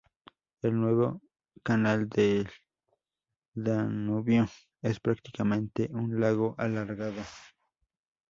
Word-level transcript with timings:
El 0.63 0.81
nuevo 0.81 1.21
canal 1.61 2.09
del 2.09 2.49
Danubio 3.53 4.47
es 4.81 4.99
prácticamente 4.99 5.91
un 5.93 6.19
lago 6.19 6.55
alargado. 6.57 7.21